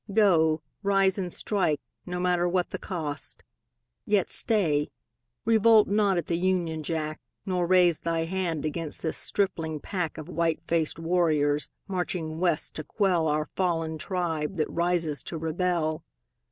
Go; 0.15 0.63
rise 0.81 1.19
and 1.19 1.31
strike, 1.31 1.79
no 2.07 2.19
matter 2.19 2.49
what 2.49 2.71
the 2.71 2.79
cost. 2.79 3.43
Yet 4.03 4.31
stay. 4.31 4.89
Revolt 5.45 5.87
not 5.87 6.17
at 6.17 6.25
the 6.25 6.39
Union 6.39 6.81
Jack, 6.81 7.21
Nor 7.45 7.67
raise 7.67 7.99
Thy 7.99 8.25
hand 8.25 8.65
against 8.65 9.03
this 9.03 9.19
stripling 9.19 9.79
pack 9.79 10.17
Of 10.17 10.27
white 10.27 10.59
faced 10.67 10.97
warriors, 10.97 11.69
marching 11.87 12.39
West 12.39 12.73
to 12.77 12.83
quell 12.83 13.27
Our 13.27 13.45
fallen 13.55 13.99
tribe 13.99 14.55
that 14.55 14.71
rises 14.71 15.21
to 15.25 15.37
rebel. 15.37 16.03